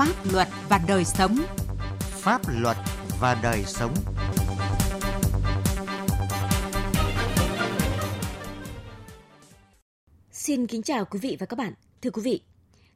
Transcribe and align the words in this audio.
Pháp 0.00 0.32
luật 0.32 0.48
và 0.68 0.80
đời 0.88 1.04
sống. 1.04 1.36
Pháp 2.00 2.40
luật 2.48 2.76
và 3.20 3.40
đời 3.42 3.64
sống. 3.66 3.94
Xin 10.32 10.66
kính 10.66 10.82
chào 10.82 11.04
quý 11.04 11.18
vị 11.18 11.36
và 11.40 11.46
các 11.46 11.58
bạn. 11.58 11.72
Thưa 12.02 12.10
quý 12.10 12.22
vị, 12.22 12.40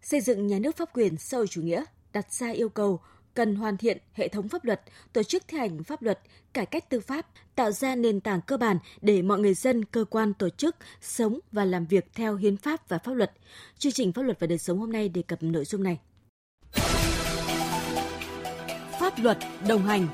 xây 0.02 0.20
dựng 0.20 0.46
nhà 0.46 0.58
nước 0.58 0.76
pháp 0.76 0.88
quyền 0.92 1.16
xã 1.18 1.36
hội 1.36 1.46
chủ 1.48 1.62
nghĩa 1.62 1.84
đặt 2.12 2.32
ra 2.32 2.50
yêu 2.50 2.68
cầu 2.68 3.00
cần 3.34 3.56
hoàn 3.56 3.76
thiện 3.76 3.98
hệ 4.12 4.28
thống 4.28 4.48
pháp 4.48 4.64
luật, 4.64 4.82
tổ 5.12 5.22
chức 5.22 5.42
thi 5.48 5.58
hành 5.58 5.84
pháp 5.84 6.02
luật, 6.02 6.20
cải 6.52 6.66
cách 6.66 6.90
tư 6.90 7.00
pháp, 7.00 7.26
tạo 7.54 7.72
ra 7.72 7.94
nền 7.94 8.20
tảng 8.20 8.40
cơ 8.40 8.56
bản 8.56 8.78
để 9.00 9.22
mọi 9.22 9.38
người 9.38 9.54
dân, 9.54 9.84
cơ 9.84 10.04
quan, 10.10 10.34
tổ 10.34 10.48
chức 10.50 10.76
sống 11.00 11.38
và 11.52 11.64
làm 11.64 11.86
việc 11.86 12.04
theo 12.14 12.36
hiến 12.36 12.56
pháp 12.56 12.88
và 12.88 12.98
pháp 12.98 13.12
luật. 13.12 13.32
Chương 13.78 13.92
trình 13.92 14.12
Pháp 14.12 14.22
luật 14.22 14.40
và 14.40 14.46
đời 14.46 14.58
sống 14.58 14.78
hôm 14.78 14.92
nay 14.92 15.08
đề 15.08 15.22
cập 15.22 15.42
nội 15.42 15.64
dung 15.64 15.82
này. 15.82 15.98
Pháp 19.16 19.22
luật 19.22 19.38
đồng 19.68 19.82
hành 19.82 20.06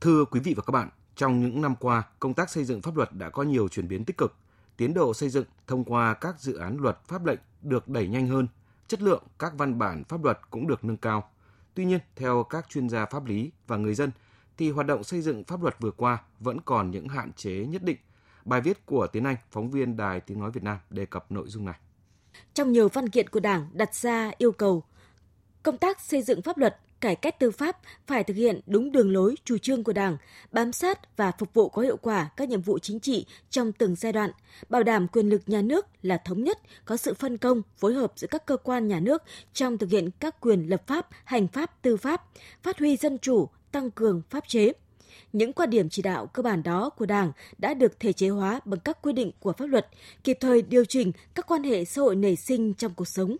Thưa 0.00 0.24
quý 0.24 0.40
vị 0.40 0.54
và 0.54 0.62
các 0.66 0.70
bạn, 0.70 0.88
trong 1.16 1.40
những 1.40 1.60
năm 1.62 1.74
qua, 1.80 2.02
công 2.18 2.34
tác 2.34 2.50
xây 2.50 2.64
dựng 2.64 2.82
pháp 2.82 2.96
luật 2.96 3.12
đã 3.12 3.30
có 3.30 3.42
nhiều 3.42 3.68
chuyển 3.68 3.88
biến 3.88 4.04
tích 4.04 4.18
cực. 4.18 4.34
Tiến 4.76 4.94
độ 4.94 5.14
xây 5.14 5.28
dựng 5.28 5.44
thông 5.66 5.84
qua 5.84 6.14
các 6.14 6.40
dự 6.40 6.56
án 6.56 6.76
luật 6.80 6.98
pháp 7.06 7.24
lệnh 7.24 7.38
được 7.62 7.88
đẩy 7.88 8.08
nhanh 8.08 8.26
hơn, 8.26 8.48
chất 8.88 9.02
lượng 9.02 9.22
các 9.38 9.52
văn 9.58 9.78
bản 9.78 10.04
pháp 10.04 10.24
luật 10.24 10.38
cũng 10.50 10.66
được 10.66 10.84
nâng 10.84 10.96
cao. 10.96 11.30
Tuy 11.74 11.84
nhiên, 11.84 12.00
theo 12.16 12.42
các 12.42 12.68
chuyên 12.68 12.88
gia 12.88 13.06
pháp 13.06 13.26
lý 13.26 13.50
và 13.66 13.76
người 13.76 13.94
dân, 13.94 14.10
thì 14.56 14.70
hoạt 14.70 14.86
động 14.86 15.04
xây 15.04 15.22
dựng 15.22 15.44
pháp 15.44 15.62
luật 15.62 15.76
vừa 15.80 15.90
qua 15.90 16.22
vẫn 16.40 16.60
còn 16.60 16.90
những 16.90 17.08
hạn 17.08 17.32
chế 17.32 17.66
nhất 17.66 17.82
định. 17.82 17.98
Bài 18.44 18.60
viết 18.60 18.86
của 18.86 19.06
Tiến 19.06 19.24
Anh, 19.24 19.36
phóng 19.50 19.70
viên 19.70 19.96
Đài 19.96 20.20
Tiếng 20.20 20.40
Nói 20.40 20.50
Việt 20.50 20.62
Nam 20.62 20.78
đề 20.90 21.06
cập 21.06 21.32
nội 21.32 21.48
dung 21.48 21.64
này. 21.64 21.76
Trong 22.54 22.72
nhiều 22.72 22.88
văn 22.88 23.08
kiện 23.08 23.28
của 23.28 23.40
Đảng 23.40 23.68
đặt 23.72 23.94
ra 23.94 24.32
yêu 24.38 24.52
cầu 24.52 24.82
công 25.62 25.78
tác 25.78 26.00
xây 26.00 26.22
dựng 26.22 26.42
pháp 26.42 26.58
luật 26.58 26.76
cải 27.00 27.16
cách 27.16 27.38
tư 27.38 27.50
pháp 27.50 27.76
phải 28.06 28.24
thực 28.24 28.36
hiện 28.36 28.60
đúng 28.66 28.92
đường 28.92 29.12
lối 29.12 29.34
chủ 29.44 29.58
trương 29.58 29.84
của 29.84 29.92
Đảng, 29.92 30.16
bám 30.52 30.72
sát 30.72 31.16
và 31.16 31.32
phục 31.38 31.54
vụ 31.54 31.68
có 31.68 31.82
hiệu 31.82 31.96
quả 31.96 32.30
các 32.36 32.48
nhiệm 32.48 32.60
vụ 32.60 32.78
chính 32.78 33.00
trị 33.00 33.26
trong 33.50 33.72
từng 33.72 33.94
giai 33.94 34.12
đoạn, 34.12 34.30
bảo 34.68 34.82
đảm 34.82 35.08
quyền 35.08 35.28
lực 35.28 35.42
nhà 35.46 35.62
nước 35.62 35.86
là 36.02 36.16
thống 36.24 36.44
nhất, 36.44 36.58
có 36.84 36.96
sự 36.96 37.14
phân 37.14 37.38
công, 37.38 37.62
phối 37.78 37.94
hợp 37.94 38.12
giữa 38.16 38.28
các 38.30 38.46
cơ 38.46 38.56
quan 38.56 38.88
nhà 38.88 39.00
nước 39.00 39.22
trong 39.52 39.78
thực 39.78 39.90
hiện 39.90 40.10
các 40.20 40.40
quyền 40.40 40.68
lập 40.68 40.86
pháp, 40.86 41.08
hành 41.24 41.48
pháp, 41.48 41.82
tư 41.82 41.96
pháp, 41.96 42.24
phát 42.62 42.78
huy 42.78 42.96
dân 42.96 43.18
chủ, 43.18 43.48
tăng 43.72 43.90
cường 43.90 44.22
pháp 44.30 44.48
chế. 44.48 44.72
Những 45.32 45.52
quan 45.52 45.70
điểm 45.70 45.88
chỉ 45.88 46.02
đạo 46.02 46.26
cơ 46.26 46.42
bản 46.42 46.62
đó 46.62 46.90
của 46.90 47.06
Đảng 47.06 47.32
đã 47.58 47.74
được 47.74 48.00
thể 48.00 48.12
chế 48.12 48.28
hóa 48.28 48.60
bằng 48.64 48.80
các 48.80 49.02
quy 49.02 49.12
định 49.12 49.30
của 49.40 49.52
pháp 49.52 49.66
luật, 49.66 49.88
kịp 50.24 50.38
thời 50.40 50.62
điều 50.62 50.84
chỉnh 50.84 51.12
các 51.34 51.46
quan 51.46 51.62
hệ 51.62 51.84
xã 51.84 52.02
hội 52.02 52.16
nảy 52.16 52.36
sinh 52.36 52.74
trong 52.74 52.94
cuộc 52.94 53.08
sống 53.08 53.36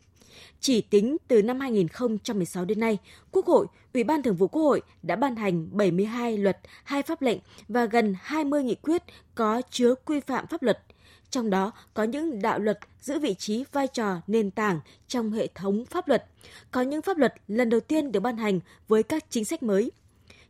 chỉ 0.60 0.80
tính 0.80 1.16
từ 1.28 1.42
năm 1.42 1.60
2016 1.60 2.64
đến 2.64 2.80
nay, 2.80 2.98
Quốc 3.30 3.46
hội, 3.46 3.66
Ủy 3.94 4.04
ban 4.04 4.22
Thường 4.22 4.36
vụ 4.36 4.48
Quốc 4.48 4.62
hội 4.62 4.82
đã 5.02 5.16
ban 5.16 5.36
hành 5.36 5.68
72 5.72 6.38
luật, 6.38 6.58
hai 6.84 7.02
pháp 7.02 7.22
lệnh 7.22 7.38
và 7.68 7.84
gần 7.84 8.14
20 8.22 8.62
nghị 8.62 8.74
quyết 8.74 9.02
có 9.34 9.62
chứa 9.70 9.94
quy 9.94 10.20
phạm 10.20 10.46
pháp 10.46 10.62
luật. 10.62 10.82
Trong 11.30 11.50
đó 11.50 11.72
có 11.94 12.02
những 12.02 12.42
đạo 12.42 12.58
luật 12.58 12.78
giữ 13.00 13.18
vị 13.18 13.34
trí 13.34 13.64
vai 13.72 13.86
trò 13.86 14.16
nền 14.26 14.50
tảng 14.50 14.80
trong 15.08 15.32
hệ 15.32 15.46
thống 15.54 15.84
pháp 15.84 16.08
luật. 16.08 16.24
Có 16.70 16.82
những 16.82 17.02
pháp 17.02 17.18
luật 17.18 17.34
lần 17.48 17.70
đầu 17.70 17.80
tiên 17.80 18.12
được 18.12 18.20
ban 18.20 18.36
hành 18.36 18.60
với 18.88 19.02
các 19.02 19.24
chính 19.30 19.44
sách 19.44 19.62
mới. 19.62 19.90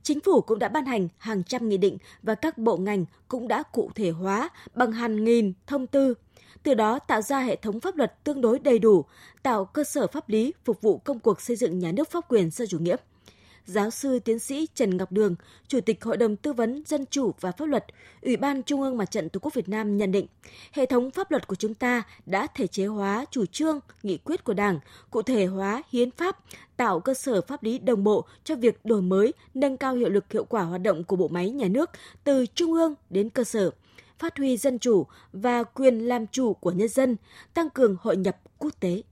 Chính 0.02 0.20
phủ 0.20 0.40
cũng 0.40 0.58
đã 0.58 0.68
ban 0.68 0.86
hành 0.86 1.08
hàng 1.18 1.42
trăm 1.44 1.68
nghị 1.68 1.76
định 1.76 1.98
và 2.22 2.34
các 2.34 2.58
bộ 2.58 2.76
ngành 2.76 3.04
cũng 3.28 3.48
đã 3.48 3.62
cụ 3.62 3.90
thể 3.94 4.10
hóa 4.10 4.48
bằng 4.74 4.92
hàng 4.92 5.24
nghìn 5.24 5.52
thông 5.66 5.86
tư 5.86 6.14
từ 6.62 6.74
đó 6.74 6.98
tạo 6.98 7.22
ra 7.22 7.40
hệ 7.40 7.56
thống 7.56 7.80
pháp 7.80 7.96
luật 7.96 8.24
tương 8.24 8.40
đối 8.40 8.58
đầy 8.58 8.78
đủ, 8.78 9.04
tạo 9.42 9.64
cơ 9.64 9.84
sở 9.84 10.06
pháp 10.06 10.28
lý 10.28 10.52
phục 10.64 10.80
vụ 10.82 10.98
công 10.98 11.18
cuộc 11.18 11.40
xây 11.40 11.56
dựng 11.56 11.78
nhà 11.78 11.92
nước 11.92 12.10
pháp 12.10 12.24
quyền 12.28 12.50
xã 12.50 12.64
chủ 12.66 12.78
nghĩa. 12.78 12.96
Giáo 13.66 13.90
sư 13.90 14.18
tiến 14.18 14.38
sĩ 14.38 14.68
Trần 14.74 14.96
Ngọc 14.96 15.12
Đường, 15.12 15.34
Chủ 15.68 15.80
tịch 15.80 16.04
Hội 16.04 16.16
đồng 16.16 16.36
Tư 16.36 16.52
vấn 16.52 16.82
Dân 16.86 17.04
chủ 17.10 17.32
và 17.40 17.52
Pháp 17.52 17.64
luật, 17.64 17.84
Ủy 18.22 18.36
ban 18.36 18.62
Trung 18.62 18.82
ương 18.82 18.96
Mặt 18.96 19.10
trận 19.10 19.28
Tổ 19.28 19.40
quốc 19.40 19.54
Việt 19.54 19.68
Nam 19.68 19.96
nhận 19.96 20.12
định, 20.12 20.26
hệ 20.72 20.86
thống 20.86 21.10
pháp 21.10 21.30
luật 21.30 21.46
của 21.46 21.54
chúng 21.54 21.74
ta 21.74 22.02
đã 22.26 22.46
thể 22.54 22.66
chế 22.66 22.86
hóa 22.86 23.24
chủ 23.30 23.46
trương, 23.46 23.80
nghị 24.02 24.18
quyết 24.18 24.44
của 24.44 24.54
Đảng, 24.54 24.78
cụ 25.10 25.22
thể 25.22 25.46
hóa 25.46 25.82
hiến 25.92 26.10
pháp, 26.10 26.38
tạo 26.76 27.00
cơ 27.00 27.14
sở 27.14 27.40
pháp 27.40 27.62
lý 27.62 27.78
đồng 27.78 28.04
bộ 28.04 28.24
cho 28.44 28.56
việc 28.56 28.84
đổi 28.84 29.02
mới, 29.02 29.32
nâng 29.54 29.76
cao 29.76 29.94
hiệu 29.94 30.08
lực 30.08 30.32
hiệu 30.32 30.44
quả 30.44 30.62
hoạt 30.62 30.82
động 30.82 31.04
của 31.04 31.16
bộ 31.16 31.28
máy 31.28 31.50
nhà 31.50 31.68
nước 31.68 31.90
từ 32.24 32.46
trung 32.46 32.72
ương 32.72 32.94
đến 33.10 33.30
cơ 33.30 33.44
sở– 33.44 33.70
phát 34.20 34.38
huy 34.38 34.56
dân 34.56 34.78
chủ 34.78 35.06
và 35.32 35.62
quyền 35.62 35.98
làm 35.98 36.26
chủ 36.26 36.54
của 36.54 36.70
nhân 36.70 36.88
dân, 36.88 37.16
tăng 37.54 37.70
cường 37.70 37.96
hội 38.00 38.16
nhập 38.16 38.36
quốc 38.58 38.80
tế. 38.80 39.02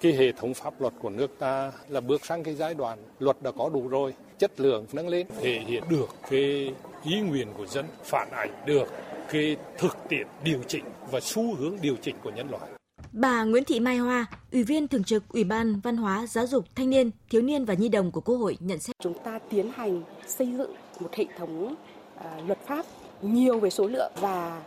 Cái 0.00 0.12
hệ 0.12 0.32
thống 0.32 0.54
pháp 0.54 0.80
luật 0.80 0.94
của 0.98 1.10
nước 1.10 1.30
ta 1.38 1.72
là 1.88 2.00
bước 2.00 2.26
sang 2.26 2.42
cái 2.42 2.54
giai 2.54 2.74
đoạn 2.74 2.98
luật 3.18 3.42
đã 3.42 3.50
có 3.50 3.68
đủ 3.68 3.88
rồi, 3.88 4.14
chất 4.38 4.60
lượng 4.60 4.86
nâng 4.92 5.08
lên, 5.08 5.26
thể 5.40 5.60
hiện 5.66 5.82
được 5.90 6.08
cái 6.30 6.74
ý 7.04 7.20
nguyện 7.20 7.48
của 7.58 7.66
dân, 7.66 7.86
phản 8.04 8.30
ảnh 8.30 8.50
được 8.66 8.88
cái 9.32 9.56
thực 9.78 9.96
tiễn 10.08 10.26
điều 10.44 10.62
chỉnh 10.68 10.84
và 11.10 11.20
xu 11.20 11.54
hướng 11.54 11.76
điều 11.82 11.96
chỉnh 12.02 12.14
của 12.24 12.30
nhân 12.30 12.50
loại. 12.50 12.70
Bà 13.12 13.44
Nguyễn 13.44 13.64
Thị 13.64 13.80
Mai 13.80 13.96
Hoa, 13.96 14.26
Ủy 14.52 14.62
viên 14.62 14.88
Thường 14.88 15.04
trực 15.04 15.28
Ủy 15.28 15.44
ban 15.44 15.80
Văn 15.80 15.96
hóa, 15.96 16.26
Giáo 16.26 16.46
dục, 16.46 16.64
Thanh 16.74 16.90
niên, 16.90 17.10
Thiếu 17.30 17.42
niên 17.42 17.64
và 17.64 17.74
Nhi 17.74 17.88
đồng 17.88 18.10
của 18.10 18.20
Quốc 18.20 18.36
hội 18.36 18.56
nhận 18.60 18.78
xét. 18.78 18.96
Chúng 19.02 19.18
ta 19.24 19.38
tiến 19.50 19.70
hành 19.74 20.02
xây 20.26 20.52
dựng 20.58 20.74
một 21.00 21.14
hệ 21.14 21.24
thống 21.38 21.74
uh, 22.16 22.24
luật 22.46 22.58
pháp 22.66 22.86
nhiều 23.22 23.58
về 23.58 23.70
số 23.70 23.86
lượng 23.86 24.12
và 24.20 24.62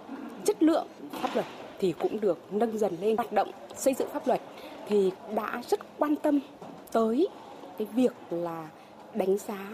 chất 0.45 0.63
lượng 0.63 0.87
pháp 1.11 1.29
luật 1.33 1.45
thì 1.79 1.93
cũng 1.99 2.19
được 2.19 2.37
nâng 2.51 2.77
dần 2.77 2.95
lên 3.01 3.17
hoạt 3.17 3.31
động 3.33 3.51
xây 3.77 3.93
dựng 3.93 4.09
pháp 4.13 4.27
luật 4.27 4.41
thì 4.87 5.11
đã 5.35 5.61
rất 5.69 5.79
quan 5.97 6.15
tâm 6.15 6.39
tới 6.91 7.27
cái 7.77 7.87
việc 7.95 8.13
là 8.29 8.69
đánh 9.13 9.37
giá 9.37 9.71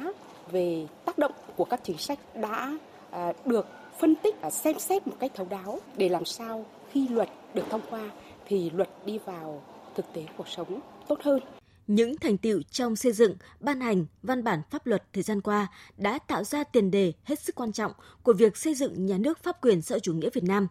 về 0.51 0.88
tác 1.05 1.17
động 1.17 1.31
của 1.55 1.66
các 1.66 1.79
chính 1.83 1.97
sách 1.97 2.19
đã 2.35 2.77
à, 3.09 3.33
được 3.45 3.67
phân 3.99 4.16
tích 4.16 4.35
và 4.41 4.49
xem 4.49 4.79
xét 4.79 5.07
một 5.07 5.16
cách 5.19 5.31
thấu 5.35 5.47
đáo 5.49 5.79
để 5.97 6.09
làm 6.09 6.25
sao 6.25 6.66
khi 6.91 7.07
luật 7.07 7.29
được 7.53 7.63
thông 7.69 7.81
qua 7.89 8.09
thì 8.45 8.69
luật 8.69 8.89
đi 9.05 9.19
vào 9.25 9.61
thực 9.95 10.05
tế 10.13 10.25
cuộc 10.38 10.47
sống 10.47 10.79
tốt 11.07 11.19
hơn 11.22 11.39
những 11.88 12.17
thành 12.17 12.38
tiệu 12.38 12.61
trong 12.72 12.95
xây 12.95 13.11
dựng, 13.11 13.35
ban 13.59 13.81
hành 13.81 14.05
văn 14.23 14.43
bản 14.43 14.61
pháp 14.69 14.88
luật 14.88 15.03
thời 15.13 15.23
gian 15.23 15.41
qua 15.41 15.67
đã 15.97 16.19
tạo 16.19 16.43
ra 16.43 16.63
tiền 16.63 16.91
đề 16.91 17.13
hết 17.23 17.39
sức 17.39 17.55
quan 17.55 17.72
trọng 17.72 17.91
của 18.23 18.33
việc 18.33 18.57
xây 18.57 18.75
dựng 18.75 19.05
nhà 19.05 19.17
nước 19.17 19.43
pháp 19.43 19.61
quyền 19.61 19.81
xã 19.81 19.99
chủ 19.99 20.13
nghĩa 20.13 20.29
Việt 20.33 20.43
Nam. 20.43 20.67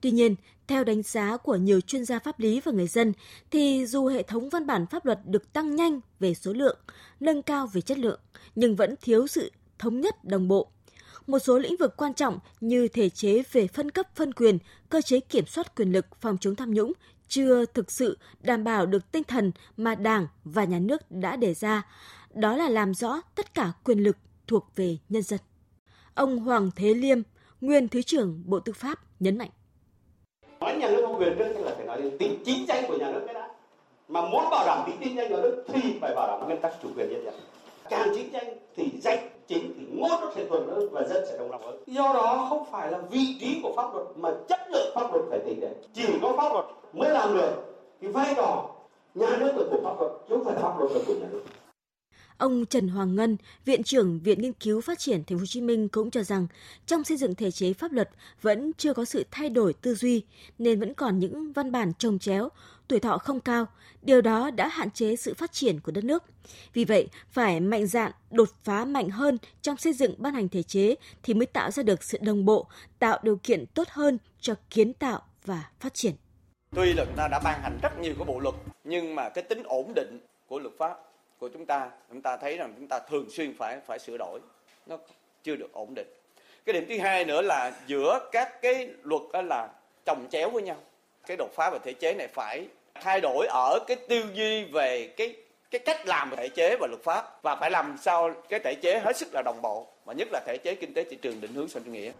Tuy 0.00 0.10
nhiên, 0.10 0.34
theo 0.66 0.84
đánh 0.84 1.02
giá 1.02 1.36
của 1.36 1.56
nhiều 1.56 1.80
chuyên 1.80 2.04
gia 2.04 2.18
pháp 2.18 2.40
lý 2.40 2.60
và 2.60 2.72
người 2.72 2.86
dân, 2.86 3.12
thì 3.50 3.86
dù 3.86 4.06
hệ 4.06 4.22
thống 4.22 4.48
văn 4.48 4.66
bản 4.66 4.86
pháp 4.86 5.06
luật 5.06 5.20
được 5.26 5.52
tăng 5.52 5.76
nhanh 5.76 6.00
về 6.20 6.34
số 6.34 6.52
lượng, 6.52 6.78
nâng 7.20 7.42
cao 7.42 7.66
về 7.66 7.80
chất 7.80 7.98
lượng, 7.98 8.20
nhưng 8.54 8.76
vẫn 8.76 8.94
thiếu 9.02 9.26
sự 9.26 9.52
thống 9.78 10.00
nhất 10.00 10.24
đồng 10.24 10.48
bộ. 10.48 10.68
Một 11.26 11.38
số 11.38 11.58
lĩnh 11.58 11.76
vực 11.76 11.96
quan 11.96 12.14
trọng 12.14 12.38
như 12.60 12.88
thể 12.88 13.08
chế 13.08 13.42
về 13.52 13.66
phân 13.66 13.90
cấp 13.90 14.06
phân 14.14 14.32
quyền, 14.32 14.58
cơ 14.88 15.00
chế 15.00 15.20
kiểm 15.20 15.46
soát 15.46 15.76
quyền 15.76 15.92
lực 15.92 16.06
phòng 16.20 16.38
chống 16.40 16.56
tham 16.56 16.74
nhũng 16.74 16.92
chưa 17.28 17.64
thực 17.66 17.90
sự 17.90 18.18
đảm 18.40 18.64
bảo 18.64 18.86
được 18.86 19.12
tinh 19.12 19.24
thần 19.24 19.52
mà 19.76 19.94
Đảng 19.94 20.26
và 20.44 20.64
Nhà 20.64 20.78
nước 20.78 21.10
đã 21.10 21.36
đề 21.36 21.54
ra, 21.54 21.86
đó 22.34 22.56
là 22.56 22.68
làm 22.68 22.94
rõ 22.94 23.20
tất 23.34 23.54
cả 23.54 23.72
quyền 23.84 23.98
lực 23.98 24.16
thuộc 24.46 24.70
về 24.76 24.96
nhân 25.08 25.22
dân. 25.22 25.40
Ông 26.14 26.38
Hoàng 26.38 26.70
Thế 26.76 26.94
Liêm, 26.94 27.18
nguyên 27.60 27.88
Thứ 27.88 28.02
trưởng 28.02 28.42
Bộ 28.46 28.60
Tư 28.60 28.72
pháp 28.72 29.20
nhấn 29.20 29.38
mạnh. 29.38 29.50
Nói 30.60 30.76
nhà 30.76 30.88
nước 30.88 31.02
công 31.02 31.20
quyền 31.20 31.38
trước 31.38 31.60
là 31.60 31.72
phải 31.76 31.86
nói 31.86 32.02
đến 32.02 32.18
tính 32.18 32.42
chính 32.44 32.64
danh 32.68 32.84
của 32.88 32.96
nhà 32.96 33.10
nước 33.10 33.22
cái 33.26 33.34
đã. 33.34 33.48
Mà 34.08 34.22
muốn 34.22 34.44
bảo 34.50 34.66
đảm 34.66 34.84
tính 34.86 34.96
chính 35.00 35.16
danh 35.16 35.28
của 35.28 35.36
nhà 35.36 35.42
nước 35.42 35.64
thì 35.68 35.98
phải 36.00 36.14
bảo 36.14 36.26
đảm 36.28 36.46
nguyên 36.46 36.60
tắc 36.60 36.72
chủ 36.82 36.88
quyền 36.96 37.08
nhân 37.08 37.24
dân. 37.24 37.34
Càng 37.90 38.08
chính 38.14 38.32
danh 38.32 38.58
thì 38.76 38.90
danh 39.02 39.18
chính 39.48 39.74
thì 39.78 39.86
ngôn 39.90 40.20
nó 40.20 40.32
sẽ 40.34 40.44
thuận 40.44 40.68
hơn 40.68 40.88
và 40.92 41.02
dân 41.02 41.24
sẽ 41.26 41.38
đồng 41.38 41.50
lòng 41.50 41.62
hơn. 41.62 41.82
Do 41.86 42.12
đó 42.14 42.46
không 42.48 42.64
phải 42.70 42.92
là 42.92 42.98
vị 42.98 43.36
trí 43.40 43.60
của 43.62 43.72
pháp 43.76 43.94
luật 43.94 44.06
mà 44.16 44.30
chất 44.48 44.60
lượng 44.70 44.92
pháp 44.94 45.12
luật 45.12 45.24
phải 45.30 45.38
tính 45.38 45.60
đến. 45.60 45.72
Chỉ 45.94 46.06
có 46.22 46.34
pháp 46.36 46.52
luật 46.52 46.64
mới 46.92 47.10
làm 47.10 47.34
được 47.34 47.50
cái 48.02 48.10
vai 48.10 48.34
trò 48.36 48.70
nhà 49.14 49.36
nước 49.40 49.52
là 49.56 49.62
của 49.70 49.80
pháp 49.84 50.00
luật 50.00 50.12
chứ 50.28 50.34
không 50.34 50.44
phải 50.44 50.54
pháp 50.62 50.78
luật 50.78 50.92
là 50.92 51.00
của 51.06 51.14
nhà 51.14 51.26
nước. 51.32 51.42
Ông 52.38 52.66
Trần 52.66 52.88
Hoàng 52.88 53.16
Ngân, 53.16 53.36
Viện 53.64 53.82
trưởng 53.82 54.20
Viện 54.20 54.42
Nghiên 54.42 54.52
cứu 54.52 54.80
Phát 54.80 54.98
triển 54.98 55.24
Thành 55.24 55.38
phố 55.38 55.40
Hồ 55.40 55.46
Chí 55.46 55.60
Minh 55.60 55.88
cũng 55.88 56.10
cho 56.10 56.22
rằng 56.22 56.46
trong 56.86 57.04
xây 57.04 57.16
dựng 57.16 57.34
thể 57.34 57.50
chế 57.50 57.72
pháp 57.72 57.92
luật 57.92 58.10
vẫn 58.42 58.72
chưa 58.78 58.94
có 58.94 59.04
sự 59.04 59.24
thay 59.30 59.50
đổi 59.50 59.72
tư 59.72 59.94
duy 59.94 60.22
nên 60.58 60.80
vẫn 60.80 60.94
còn 60.94 61.18
những 61.18 61.52
văn 61.52 61.72
bản 61.72 61.92
trồng 61.98 62.18
chéo, 62.18 62.48
tuổi 62.88 63.00
thọ 63.00 63.18
không 63.18 63.40
cao, 63.40 63.66
điều 64.02 64.20
đó 64.20 64.50
đã 64.50 64.68
hạn 64.68 64.90
chế 64.90 65.16
sự 65.16 65.34
phát 65.34 65.52
triển 65.52 65.80
của 65.80 65.92
đất 65.92 66.04
nước. 66.04 66.24
Vì 66.72 66.84
vậy, 66.84 67.08
phải 67.30 67.60
mạnh 67.60 67.86
dạn, 67.86 68.12
đột 68.30 68.48
phá 68.64 68.84
mạnh 68.84 69.08
hơn 69.10 69.38
trong 69.62 69.76
xây 69.76 69.92
dựng 69.92 70.14
ban 70.18 70.34
hành 70.34 70.48
thể 70.48 70.62
chế 70.62 70.94
thì 71.22 71.34
mới 71.34 71.46
tạo 71.46 71.70
ra 71.70 71.82
được 71.82 72.04
sự 72.04 72.18
đồng 72.22 72.44
bộ, 72.44 72.66
tạo 72.98 73.18
điều 73.22 73.36
kiện 73.42 73.66
tốt 73.66 73.88
hơn 73.90 74.18
cho 74.40 74.54
kiến 74.70 74.92
tạo 74.92 75.22
và 75.44 75.70
phát 75.80 75.94
triển. 75.94 76.14
Tuy 76.76 76.92
là 76.92 77.04
chúng 77.04 77.16
ta 77.16 77.28
đã 77.28 77.40
ban 77.44 77.60
hành 77.62 77.78
rất 77.82 77.98
nhiều 77.98 78.14
cái 78.18 78.24
bộ 78.24 78.40
luật, 78.40 78.54
nhưng 78.84 79.14
mà 79.14 79.28
cái 79.28 79.44
tính 79.44 79.62
ổn 79.64 79.94
định 79.94 80.20
của 80.46 80.58
luật 80.58 80.74
pháp 80.78 81.07
của 81.38 81.48
chúng 81.48 81.66
ta, 81.66 81.90
chúng 82.08 82.20
ta 82.20 82.36
thấy 82.36 82.56
rằng 82.56 82.72
chúng 82.76 82.88
ta 82.88 82.98
thường 82.98 83.30
xuyên 83.30 83.54
phải 83.58 83.78
phải 83.86 83.98
sửa 83.98 84.16
đổi, 84.18 84.40
nó 84.86 84.98
chưa 85.42 85.56
được 85.56 85.72
ổn 85.72 85.94
định. 85.94 86.08
Cái 86.64 86.72
điểm 86.72 86.86
thứ 86.88 86.98
hai 86.98 87.24
nữa 87.24 87.42
là 87.42 87.72
giữa 87.86 88.28
các 88.32 88.62
cái 88.62 88.88
luật 89.02 89.22
đó 89.32 89.42
là 89.42 89.68
chồng 90.06 90.26
chéo 90.30 90.50
với 90.50 90.62
nhau 90.62 90.76
cái 91.26 91.36
đột 91.36 91.50
phá 91.54 91.70
về 91.70 91.78
thể 91.84 91.92
chế 91.92 92.14
này 92.14 92.28
phải 92.28 92.66
thay 92.94 93.20
đổi 93.20 93.46
ở 93.46 93.78
cái 93.86 93.96
tư 94.08 94.24
duy 94.34 94.64
về 94.64 95.06
cái 95.16 95.36
cái 95.70 95.78
cách 95.78 96.06
làm 96.06 96.30
thể 96.36 96.48
chế 96.48 96.76
và 96.80 96.86
luật 96.86 97.02
pháp 97.04 97.42
và 97.42 97.56
phải 97.56 97.70
làm 97.70 97.96
sao 98.00 98.34
cái 98.48 98.60
thể 98.60 98.74
chế 98.74 98.98
hết 98.98 99.16
sức 99.16 99.28
là 99.32 99.42
đồng 99.42 99.62
bộ 99.62 99.86
và 100.04 100.12
nhất 100.12 100.28
là 100.32 100.40
thể 100.46 100.56
chế 100.64 100.74
kinh 100.74 100.94
tế 100.94 101.04
thị 101.04 101.16
trường 101.22 101.40
định 101.40 101.54
hướng 101.54 101.68
xã 101.68 101.80
hội 101.80 101.84
chủ 101.86 101.92
nghĩa. 101.92 102.10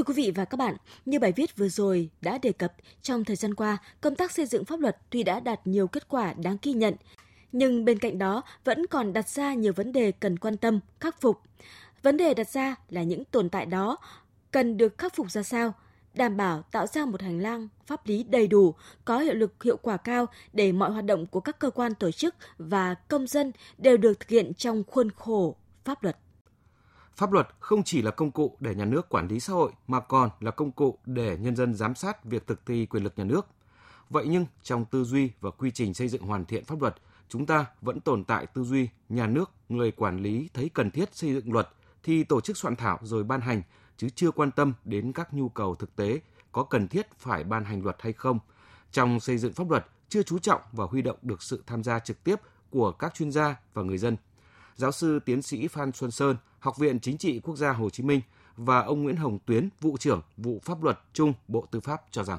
Thưa 0.00 0.04
quý 0.04 0.14
vị 0.14 0.32
và 0.34 0.44
các 0.44 0.56
bạn, 0.56 0.76
như 1.04 1.18
bài 1.18 1.32
viết 1.32 1.56
vừa 1.56 1.68
rồi 1.68 2.10
đã 2.20 2.38
đề 2.38 2.52
cập, 2.52 2.72
trong 3.02 3.24
thời 3.24 3.36
gian 3.36 3.54
qua, 3.54 3.78
công 4.00 4.14
tác 4.14 4.32
xây 4.32 4.46
dựng 4.46 4.64
pháp 4.64 4.80
luật 4.80 4.96
tuy 5.10 5.22
đã 5.22 5.40
đạt 5.40 5.66
nhiều 5.66 5.86
kết 5.86 6.08
quả 6.08 6.32
đáng 6.32 6.56
ghi 6.62 6.72
nhận, 6.72 6.94
nhưng 7.52 7.84
bên 7.84 7.98
cạnh 7.98 8.18
đó 8.18 8.42
vẫn 8.64 8.86
còn 8.86 9.12
đặt 9.12 9.28
ra 9.28 9.54
nhiều 9.54 9.72
vấn 9.72 9.92
đề 9.92 10.12
cần 10.12 10.38
quan 10.38 10.56
tâm, 10.56 10.80
khắc 11.00 11.20
phục. 11.20 11.40
Vấn 12.02 12.16
đề 12.16 12.34
đặt 12.34 12.48
ra 12.48 12.74
là 12.88 13.02
những 13.02 13.24
tồn 13.24 13.48
tại 13.48 13.66
đó 13.66 13.96
cần 14.50 14.76
được 14.76 14.98
khắc 14.98 15.16
phục 15.16 15.30
ra 15.30 15.42
sao, 15.42 15.72
đảm 16.14 16.36
bảo 16.36 16.62
tạo 16.62 16.86
ra 16.86 17.04
một 17.04 17.22
hành 17.22 17.40
lang 17.40 17.68
pháp 17.86 18.06
lý 18.06 18.22
đầy 18.22 18.46
đủ, 18.46 18.74
có 19.04 19.18
hiệu 19.18 19.34
lực 19.34 19.62
hiệu 19.62 19.76
quả 19.76 19.96
cao 19.96 20.26
để 20.52 20.72
mọi 20.72 20.90
hoạt 20.90 21.04
động 21.04 21.26
của 21.26 21.40
các 21.40 21.58
cơ 21.58 21.70
quan 21.70 21.94
tổ 21.94 22.10
chức 22.10 22.34
và 22.58 22.94
công 22.94 23.26
dân 23.26 23.52
đều 23.78 23.96
được 23.96 24.20
thực 24.20 24.28
hiện 24.28 24.54
trong 24.54 24.84
khuôn 24.86 25.10
khổ 25.10 25.56
pháp 25.84 26.02
luật. 26.02 26.16
Pháp 27.20 27.32
luật 27.32 27.48
không 27.60 27.82
chỉ 27.82 28.02
là 28.02 28.10
công 28.10 28.30
cụ 28.30 28.56
để 28.60 28.74
nhà 28.74 28.84
nước 28.84 29.08
quản 29.08 29.28
lý 29.28 29.40
xã 29.40 29.52
hội 29.52 29.72
mà 29.86 30.00
còn 30.00 30.30
là 30.40 30.50
công 30.50 30.72
cụ 30.72 30.98
để 31.06 31.36
nhân 31.40 31.56
dân 31.56 31.74
giám 31.74 31.94
sát 31.94 32.24
việc 32.24 32.46
thực 32.46 32.66
thi 32.66 32.86
quyền 32.86 33.02
lực 33.02 33.12
nhà 33.16 33.24
nước. 33.24 33.46
Vậy 34.10 34.26
nhưng 34.28 34.46
trong 34.62 34.84
tư 34.84 35.04
duy 35.04 35.30
và 35.40 35.50
quy 35.50 35.70
trình 35.70 35.94
xây 35.94 36.08
dựng 36.08 36.22
hoàn 36.22 36.44
thiện 36.44 36.64
pháp 36.64 36.80
luật, 36.80 36.96
chúng 37.28 37.46
ta 37.46 37.66
vẫn 37.80 38.00
tồn 38.00 38.24
tại 38.24 38.46
tư 38.46 38.64
duy 38.64 38.88
nhà 39.08 39.26
nước, 39.26 39.50
người 39.68 39.90
quản 39.90 40.22
lý 40.22 40.48
thấy 40.54 40.70
cần 40.74 40.90
thiết 40.90 41.14
xây 41.14 41.34
dựng 41.34 41.52
luật 41.52 41.68
thì 42.02 42.24
tổ 42.24 42.40
chức 42.40 42.56
soạn 42.56 42.76
thảo 42.76 42.98
rồi 43.02 43.24
ban 43.24 43.40
hành 43.40 43.62
chứ 43.96 44.08
chưa 44.14 44.30
quan 44.30 44.50
tâm 44.50 44.74
đến 44.84 45.12
các 45.12 45.34
nhu 45.34 45.48
cầu 45.48 45.74
thực 45.74 45.96
tế 45.96 46.20
có 46.52 46.64
cần 46.64 46.88
thiết 46.88 47.06
phải 47.18 47.44
ban 47.44 47.64
hành 47.64 47.82
luật 47.82 47.96
hay 48.00 48.12
không. 48.12 48.38
Trong 48.92 49.20
xây 49.20 49.38
dựng 49.38 49.52
pháp 49.52 49.70
luật 49.70 49.86
chưa 50.08 50.22
chú 50.22 50.38
trọng 50.38 50.60
và 50.72 50.84
huy 50.84 51.02
động 51.02 51.18
được 51.22 51.42
sự 51.42 51.62
tham 51.66 51.84
gia 51.84 51.98
trực 51.98 52.24
tiếp 52.24 52.36
của 52.70 52.92
các 52.92 53.14
chuyên 53.14 53.32
gia 53.32 53.56
và 53.74 53.82
người 53.82 53.98
dân. 53.98 54.16
Giáo 54.74 54.92
sư 54.92 55.20
tiến 55.24 55.42
sĩ 55.42 55.68
Phan 55.68 55.92
Xuân 55.92 56.10
Sơn, 56.10 56.36
Học 56.60 56.78
viện 56.78 57.00
Chính 57.00 57.18
trị 57.18 57.40
Quốc 57.40 57.56
gia 57.56 57.72
Hồ 57.72 57.90
Chí 57.90 58.02
Minh 58.02 58.20
và 58.56 58.80
ông 58.80 59.02
Nguyễn 59.02 59.16
Hồng 59.16 59.38
Tuyến, 59.46 59.68
vụ 59.80 59.96
trưởng 59.96 60.22
vụ 60.36 60.60
pháp 60.64 60.82
luật 60.82 60.98
chung 61.12 61.32
Bộ 61.48 61.66
Tư 61.70 61.80
pháp 61.80 62.02
cho 62.10 62.24
rằng. 62.24 62.38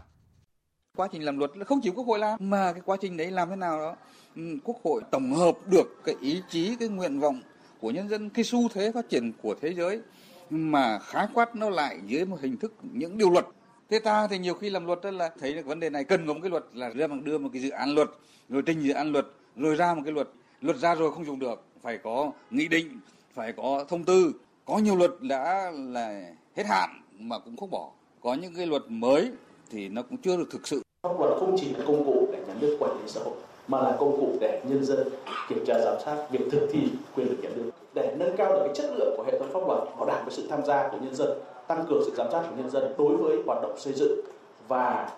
Quá 0.97 1.07
trình 1.11 1.25
làm 1.25 1.37
luật 1.37 1.57
là 1.57 1.65
không 1.65 1.79
chỉ 1.83 1.89
quốc 1.89 2.07
hội 2.07 2.19
làm 2.19 2.49
mà 2.49 2.73
cái 2.73 2.81
quá 2.85 2.97
trình 3.01 3.17
đấy 3.17 3.31
làm 3.31 3.49
thế 3.49 3.55
nào 3.55 3.79
đó 3.79 3.95
ừ, 4.35 4.41
quốc 4.63 4.77
hội 4.83 5.01
tổng 5.11 5.33
hợp 5.33 5.57
được 5.67 6.01
cái 6.03 6.15
ý 6.21 6.41
chí 6.49 6.75
cái 6.75 6.89
nguyện 6.89 7.19
vọng 7.19 7.41
của 7.79 7.91
nhân 7.91 8.09
dân 8.09 8.29
cái 8.29 8.45
xu 8.45 8.69
thế 8.73 8.91
phát 8.91 9.09
triển 9.09 9.31
của 9.41 9.55
thế 9.61 9.73
giới 9.73 10.01
mà 10.49 10.99
khái 10.99 11.27
quát 11.33 11.55
nó 11.55 11.69
lại 11.69 11.99
dưới 12.05 12.25
một 12.25 12.37
hình 12.41 12.57
thức 12.57 12.73
những 12.93 13.17
điều 13.17 13.29
luật. 13.29 13.45
Thế 13.89 13.99
ta 13.99 14.27
thì 14.27 14.37
nhiều 14.37 14.53
khi 14.53 14.69
làm 14.69 14.85
luật 14.85 14.99
đó 15.03 15.11
là 15.11 15.29
thấy 15.39 15.53
được 15.53 15.65
vấn 15.65 15.79
đề 15.79 15.89
này 15.89 16.03
cần 16.03 16.27
có 16.27 16.33
một 16.33 16.39
cái 16.43 16.49
luật 16.49 16.65
là 16.73 16.89
ra 16.89 17.07
bằng 17.07 17.23
đưa 17.23 17.37
một 17.37 17.49
cái 17.53 17.61
dự 17.61 17.69
án 17.69 17.89
luật 17.89 18.09
rồi 18.49 18.61
trình 18.65 18.81
dự 18.81 18.93
án 18.93 19.11
luật 19.11 19.27
rồi 19.55 19.75
ra 19.75 19.93
một 19.93 20.01
cái 20.05 20.13
luật. 20.13 20.29
Luật 20.61 20.77
ra 20.77 20.95
rồi 20.95 21.11
không 21.11 21.25
dùng 21.25 21.39
được 21.39 21.65
phải 21.81 21.97
có 21.97 22.31
nghị 22.51 22.67
định 22.67 22.99
phải 23.33 23.53
có 23.57 23.85
thông 23.89 24.03
tư. 24.03 24.33
Có 24.65 24.77
nhiều 24.77 24.95
luật 24.95 25.11
đã 25.21 25.71
là 25.73 26.21
hết 26.57 26.63
hạn 26.65 26.89
mà 27.19 27.39
cũng 27.39 27.57
không 27.57 27.71
bỏ. 27.71 27.89
Có 28.21 28.33
những 28.33 28.55
cái 28.55 28.65
luật 28.65 28.81
mới 28.87 29.31
thì 29.69 29.89
nó 29.89 30.01
cũng 30.01 30.17
chưa 30.17 30.37
được 30.37 30.47
thực 30.51 30.67
sự. 30.67 30.81
Pháp 31.03 31.19
luật 31.19 31.31
không 31.39 31.55
chỉ 31.59 31.69
là 31.69 31.83
công 31.87 32.05
cụ 32.05 32.27
để 32.31 32.43
nhà 32.47 32.53
nước 32.59 32.77
quản 32.79 32.91
lý 33.01 33.07
xã 33.07 33.21
hội 33.23 33.33
mà 33.67 33.81
là 33.81 33.95
công 33.99 34.17
cụ 34.19 34.37
để 34.41 34.61
nhân 34.65 34.85
dân 34.85 35.09
kiểm 35.49 35.65
tra 35.65 35.79
giám 35.79 35.97
sát 36.05 36.27
việc 36.31 36.41
thực 36.51 36.69
thi 36.71 36.89
quyền 37.15 37.29
lực 37.29 37.37
nhà 37.41 37.49
nước. 37.55 37.71
Để 37.93 38.15
nâng 38.19 38.37
cao 38.37 38.53
được 38.53 38.61
cái 38.65 38.75
chất 38.75 38.91
lượng 38.97 39.13
của 39.17 39.23
hệ 39.23 39.39
thống 39.39 39.49
pháp 39.53 39.67
luật 39.67 39.79
bảo 39.97 40.05
đảm 40.05 40.19
cái 40.25 40.35
sự 40.35 40.47
tham 40.49 40.65
gia 40.65 40.87
của 40.87 40.97
nhân 41.01 41.15
dân 41.15 41.39
tăng 41.67 41.85
cường 41.89 42.03
sự 42.05 42.13
giám 42.17 42.27
sát 42.31 42.43
của 42.49 42.55
nhân 42.55 42.69
dân 42.69 42.93
đối 42.97 43.17
với 43.17 43.37
hoạt 43.45 43.61
động 43.61 43.79
xây 43.79 43.93
dựng 43.93 44.21
và 44.67 45.09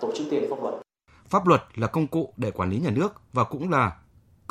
tổ 0.00 0.12
chức 0.14 0.26
thi 0.30 0.40
hành 0.40 0.50
pháp 0.50 0.62
luật. 0.62 0.74
Pháp 1.28 1.46
luật 1.46 1.60
là 1.74 1.86
công 1.86 2.06
cụ 2.06 2.32
để 2.36 2.50
quản 2.50 2.70
lý 2.70 2.78
nhà 2.78 2.90
nước 2.90 3.12
và 3.32 3.44
cũng 3.44 3.70
là 3.70 3.96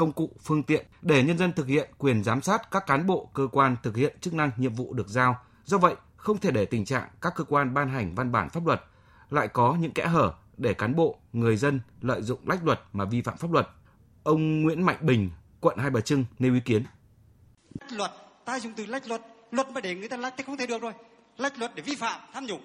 công 0.01 0.11
cụ 0.11 0.29
phương 0.43 0.63
tiện 0.63 0.85
để 1.01 1.23
nhân 1.23 1.37
dân 1.37 1.53
thực 1.53 1.67
hiện 1.67 1.89
quyền 1.97 2.23
giám 2.23 2.41
sát 2.41 2.71
các 2.71 2.85
cán 2.85 3.07
bộ 3.07 3.29
cơ 3.33 3.47
quan 3.51 3.75
thực 3.83 3.95
hiện 3.95 4.17
chức 4.21 4.33
năng 4.33 4.51
nhiệm 4.57 4.73
vụ 4.73 4.93
được 4.93 5.07
giao 5.07 5.35
do 5.65 5.77
vậy 5.77 5.95
không 6.17 6.37
thể 6.37 6.51
để 6.51 6.65
tình 6.65 6.85
trạng 6.85 7.09
các 7.21 7.33
cơ 7.35 7.43
quan 7.43 7.73
ban 7.73 7.89
hành 7.89 8.15
văn 8.15 8.31
bản 8.31 8.49
pháp 8.49 8.65
luật 8.65 8.81
lại 9.29 9.47
có 9.47 9.77
những 9.79 9.91
kẽ 9.91 10.07
hở 10.07 10.33
để 10.57 10.73
cán 10.73 10.95
bộ, 10.95 11.17
người 11.33 11.57
dân 11.57 11.79
lợi 12.01 12.21
dụng 12.21 12.39
lách 12.47 12.65
luật 12.65 12.79
mà 12.93 13.05
vi 13.05 13.21
phạm 13.21 13.37
pháp 13.37 13.51
luật. 13.51 13.67
Ông 14.23 14.61
Nguyễn 14.61 14.83
Mạnh 14.83 14.97
Bình, 15.01 15.29
quận 15.59 15.77
Hai 15.77 15.89
Bà 15.89 16.01
Trưng 16.01 16.25
nêu 16.39 16.53
ý 16.53 16.59
kiến. 16.59 16.83
Luật, 17.91 18.11
ta 18.45 18.59
dùng 18.59 18.73
từ 18.73 18.85
lách 18.85 19.07
luật, 19.07 19.21
luật 19.51 19.69
mà 19.69 19.81
để 19.81 19.95
người 19.95 20.09
ta 20.09 20.17
lách 20.17 20.33
thì 20.37 20.43
không 20.43 20.57
thể 20.57 20.67
được 20.67 20.81
rồi. 20.81 20.93
Lách 21.37 21.59
luật 21.59 21.75
để 21.75 21.83
vi 21.83 21.95
phạm, 21.95 22.21
tham 22.33 22.45
nhũng. 22.45 22.61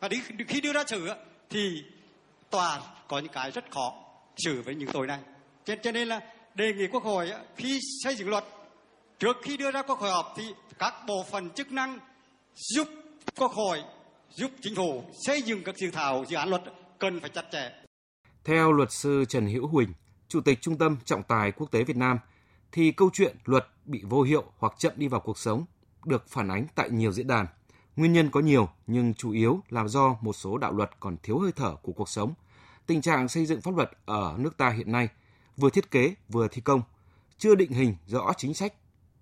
Và 0.00 0.08
khi 0.48 0.60
đưa 0.60 0.72
ra 0.72 0.84
xử 0.86 1.08
thì 1.50 1.84
tòa 2.50 2.80
có 3.08 3.18
những 3.18 3.32
cái 3.32 3.50
rất 3.50 3.64
khó 3.70 3.92
xử 4.36 4.62
với 4.62 4.74
những 4.74 4.88
tội 4.92 5.06
này. 5.06 5.20
Cho, 5.64 5.74
cho 5.82 5.92
nên 5.92 6.08
là 6.08 6.20
đề 6.54 6.72
nghị 6.72 6.86
Quốc 6.86 7.02
hội 7.02 7.30
khi 7.56 7.80
xây 8.02 8.14
dựng 8.14 8.28
luật 8.28 8.44
trước 9.18 9.36
khi 9.42 9.56
đưa 9.56 9.70
ra 9.70 9.82
Quốc 9.82 9.98
hội 9.98 10.10
họp 10.10 10.34
thì 10.36 10.54
các 10.78 10.94
bộ 11.06 11.24
phận 11.30 11.50
chức 11.50 11.72
năng 11.72 11.98
giúp 12.54 12.88
Quốc 13.36 13.52
hội 13.52 13.82
giúp 14.30 14.50
chính 14.62 14.74
phủ 14.74 15.04
xây 15.26 15.42
dựng 15.42 15.64
các 15.64 15.76
dự 15.76 15.90
thảo 15.90 16.24
dự 16.28 16.36
án 16.36 16.48
luật 16.48 16.62
cần 16.98 17.20
phải 17.20 17.30
chặt 17.30 17.44
chẽ. 17.52 17.72
Theo 18.44 18.72
luật 18.72 18.92
sư 18.92 19.24
Trần 19.28 19.46
Hữu 19.46 19.66
Huỳnh, 19.66 19.92
Chủ 20.28 20.40
tịch 20.40 20.58
Trung 20.60 20.78
tâm 20.78 20.96
Trọng 21.04 21.22
tài 21.22 21.52
Quốc 21.52 21.70
tế 21.70 21.84
Việt 21.84 21.96
Nam, 21.96 22.18
thì 22.72 22.92
câu 22.92 23.10
chuyện 23.12 23.36
luật 23.44 23.66
bị 23.84 24.02
vô 24.08 24.22
hiệu 24.22 24.44
hoặc 24.58 24.72
chậm 24.78 24.92
đi 24.96 25.08
vào 25.08 25.20
cuộc 25.20 25.38
sống 25.38 25.64
được 26.04 26.28
phản 26.28 26.48
ánh 26.48 26.66
tại 26.74 26.90
nhiều 26.90 27.12
diễn 27.12 27.26
đàn. 27.26 27.46
Nguyên 27.96 28.12
nhân 28.12 28.30
có 28.30 28.40
nhiều 28.40 28.68
nhưng 28.86 29.14
chủ 29.14 29.32
yếu 29.32 29.60
là 29.68 29.88
do 29.88 30.16
một 30.20 30.32
số 30.32 30.58
đạo 30.58 30.72
luật 30.72 30.90
còn 31.00 31.16
thiếu 31.22 31.38
hơi 31.38 31.52
thở 31.56 31.74
của 31.82 31.92
cuộc 31.92 32.08
sống. 32.08 32.34
Tình 32.86 33.02
trạng 33.02 33.28
xây 33.28 33.46
dựng 33.46 33.60
pháp 33.60 33.76
luật 33.76 33.90
ở 34.04 34.34
nước 34.38 34.56
ta 34.56 34.70
hiện 34.70 34.92
nay 34.92 35.08
vừa 35.60 35.70
thiết 35.70 35.90
kế 35.90 36.14
vừa 36.28 36.48
thi 36.48 36.62
công, 36.64 36.82
chưa 37.38 37.54
định 37.54 37.72
hình 37.72 37.94
rõ 38.06 38.32
chính 38.36 38.54
sách 38.54 38.74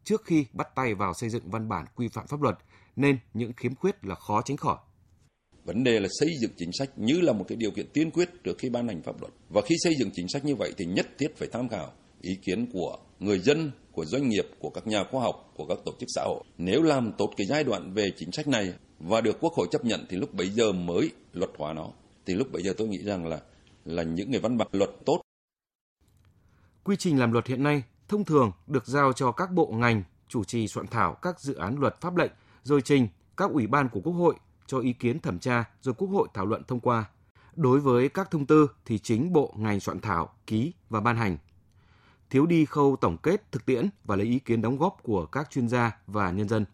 trước 0.05 0.25
khi 0.25 0.44
bắt 0.52 0.69
tay 0.75 0.94
vào 0.94 1.14
xây 1.14 1.31
dựng 1.31 1.50
văn 1.50 1.69
bản 1.69 1.85
quy 1.94 2.08
phạm 2.08 2.26
pháp 2.26 2.43
luật 2.43 2.58
nên 2.96 3.19
những 3.35 3.52
khiếm 3.52 3.75
khuyết 3.75 4.05
là 4.05 4.14
khó 4.14 4.43
tránh 4.43 4.56
khỏi. 4.56 4.76
Vấn 5.64 5.85
đề 5.85 6.00
là 6.00 6.08
xây 6.20 6.29
dựng 6.40 6.50
chính 6.56 6.70
sách 6.79 6.90
như 6.96 7.20
là 7.20 7.32
một 7.32 7.44
cái 7.49 7.56
điều 7.56 7.70
kiện 7.70 7.87
tiên 7.93 8.11
quyết 8.11 8.29
trước 8.44 8.58
khi 8.58 8.70
ban 8.70 8.88
hành 8.88 9.02
pháp 9.02 9.20
luật. 9.20 9.32
Và 9.49 9.61
khi 9.67 9.75
xây 9.85 9.94
dựng 9.99 10.11
chính 10.12 10.29
sách 10.29 10.44
như 10.44 10.55
vậy 10.55 10.73
thì 10.79 10.85
nhất 10.85 11.06
thiết 11.19 11.37
phải 11.37 11.49
tham 11.52 11.69
khảo 11.69 11.93
ý 12.20 12.38
kiến 12.46 12.67
của 12.73 12.99
người 13.19 13.38
dân, 13.38 13.70
của 13.93 14.05
doanh 14.05 14.29
nghiệp, 14.29 14.46
của 14.58 14.70
các 14.70 14.87
nhà 14.87 15.05
khoa 15.11 15.23
học, 15.23 15.52
của 15.56 15.67
các 15.67 15.79
tổ 15.84 15.93
chức 16.01 16.08
xã 16.15 16.22
hội. 16.24 16.44
Nếu 16.58 16.82
làm 16.82 17.13
tốt 17.19 17.31
cái 17.36 17.46
giai 17.46 17.65
đoạn 17.65 17.93
về 17.94 18.10
chính 18.17 18.32
sách 18.32 18.48
này 18.48 18.72
và 18.98 19.20
được 19.20 19.39
Quốc 19.41 19.53
hội 19.53 19.67
chấp 19.70 19.84
nhận 19.84 20.06
thì 20.08 20.17
lúc 20.17 20.34
bấy 20.34 20.51
giờ 20.51 20.72
mới 20.72 21.10
luật 21.32 21.51
hóa 21.58 21.72
nó. 21.72 21.91
Thì 22.27 22.34
lúc 22.34 22.53
bấy 22.53 22.63
giờ 22.63 22.72
tôi 22.77 22.89
nghĩ 22.89 22.98
rằng 22.98 23.27
là 23.27 23.41
là 23.84 24.03
những 24.03 24.31
người 24.31 24.41
văn 24.41 24.58
bản 24.58 24.69
luật 24.72 24.91
tốt. 25.06 25.20
Quy 26.89 26.97
trình 26.97 27.19
làm 27.19 27.33
luật 27.33 27.47
hiện 27.47 27.63
nay 27.63 27.83
thông 28.09 28.25
thường 28.25 28.53
được 28.67 28.87
giao 28.87 29.13
cho 29.13 29.33
các 29.33 29.51
bộ 29.51 29.67
ngành 29.67 30.03
chủ 30.29 30.45
trì 30.45 30.69
soạn 30.69 30.87
thảo 30.87 31.15
các 31.15 31.41
dự 31.41 31.55
án 31.55 31.77
luật 31.79 32.01
pháp 32.01 32.17
lệnh 32.17 32.31
rồi 32.63 32.83
trình 32.83 33.09
các 33.37 33.51
ủy 33.51 33.67
ban 33.67 33.89
của 33.89 34.01
Quốc 34.01 34.13
hội 34.13 34.35
cho 34.67 34.79
ý 34.79 34.93
kiến 34.93 35.21
thẩm 35.21 35.39
tra 35.39 35.65
rồi 35.81 35.95
Quốc 35.95 36.09
hội 36.09 36.29
thảo 36.35 36.47
luận 36.47 36.63
thông 36.69 36.81
qua. 36.81 37.05
Đối 37.57 37.81
với 37.81 38.09
các 38.09 38.31
thông 38.31 38.47
tư 38.47 38.71
thì 38.85 38.99
chính 38.99 39.33
bộ 39.33 39.55
ngành 39.57 39.81
soạn 39.81 40.01
thảo, 40.01 40.35
ký 40.47 40.73
và 40.91 41.01
ban 41.01 41.17
hành. 41.17 41.37
Thiếu 42.31 42.47
đi 42.47 42.65
khâu 42.65 42.97
tổng 43.01 43.17
kết 43.19 43.53
thực 43.53 43.67
tiễn 43.67 43.89
và 44.05 44.17
lấy 44.17 44.27
ý 44.27 44.39
kiến 44.39 44.63
đóng 44.63 44.79
góp 44.79 44.97
của 45.03 45.27
các 45.27 45.51
chuyên 45.51 45.69
gia 45.69 45.97
và 46.07 46.31
nhân 46.31 46.49
dân. 46.49 46.65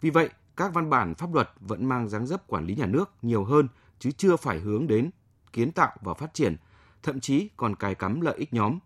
Vì 0.00 0.10
vậy, 0.10 0.28
các 0.56 0.74
văn 0.74 0.90
bản 0.90 1.14
pháp 1.14 1.34
luật 1.34 1.50
vẫn 1.60 1.86
mang 1.86 2.08
dáng 2.08 2.26
dấp 2.26 2.46
quản 2.46 2.66
lý 2.66 2.74
nhà 2.74 2.86
nước 2.86 3.10
nhiều 3.22 3.44
hơn 3.44 3.68
chứ 3.98 4.10
chưa 4.10 4.36
phải 4.36 4.58
hướng 4.58 4.86
đến 4.86 5.10
kiến 5.52 5.72
tạo 5.72 5.92
và 6.00 6.14
phát 6.14 6.34
triển, 6.34 6.56
thậm 7.02 7.20
chí 7.20 7.48
còn 7.56 7.74
cài 7.74 7.94
cắm 7.94 8.20
lợi 8.20 8.34
ích 8.38 8.54
nhóm. 8.54 8.78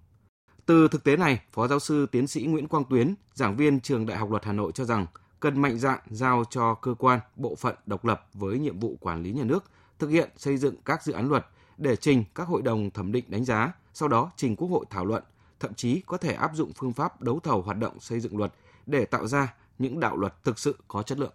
Từ 0.68 0.88
thực 0.88 1.04
tế 1.04 1.16
này, 1.16 1.40
Phó 1.52 1.68
giáo 1.68 1.78
sư 1.78 2.06
tiến 2.12 2.26
sĩ 2.26 2.42
Nguyễn 2.42 2.68
Quang 2.68 2.84
Tuyến, 2.90 3.14
giảng 3.34 3.56
viên 3.56 3.80
trường 3.80 4.06
Đại 4.06 4.18
học 4.18 4.30
Luật 4.30 4.44
Hà 4.44 4.52
Nội 4.52 4.72
cho 4.74 4.84
rằng 4.84 5.06
cần 5.40 5.62
mạnh 5.62 5.78
dạn 5.78 5.98
giao 6.10 6.44
cho 6.50 6.74
cơ 6.74 6.94
quan, 6.94 7.20
bộ 7.36 7.54
phận 7.54 7.74
độc 7.86 8.04
lập 8.04 8.26
với 8.34 8.58
nhiệm 8.58 8.78
vụ 8.78 8.96
quản 9.00 9.22
lý 9.22 9.32
nhà 9.32 9.44
nước 9.44 9.64
thực 9.98 10.08
hiện 10.08 10.30
xây 10.36 10.56
dựng 10.56 10.74
các 10.84 11.02
dự 11.02 11.12
án 11.12 11.28
luật 11.28 11.46
để 11.78 11.96
trình 11.96 12.24
các 12.34 12.48
hội 12.48 12.62
đồng 12.62 12.90
thẩm 12.90 13.12
định 13.12 13.24
đánh 13.28 13.44
giá, 13.44 13.72
sau 13.94 14.08
đó 14.08 14.30
trình 14.36 14.56
Quốc 14.56 14.68
hội 14.68 14.84
thảo 14.90 15.04
luận, 15.04 15.22
thậm 15.60 15.74
chí 15.74 16.02
có 16.06 16.16
thể 16.16 16.32
áp 16.32 16.50
dụng 16.54 16.72
phương 16.76 16.92
pháp 16.92 17.22
đấu 17.22 17.40
thầu 17.40 17.62
hoạt 17.62 17.78
động 17.78 18.00
xây 18.00 18.20
dựng 18.20 18.38
luật 18.38 18.52
để 18.86 19.04
tạo 19.04 19.26
ra 19.26 19.54
những 19.78 20.00
đạo 20.00 20.16
luật 20.16 20.44
thực 20.44 20.58
sự 20.58 20.76
có 20.88 21.02
chất 21.02 21.18
lượng. 21.18 21.34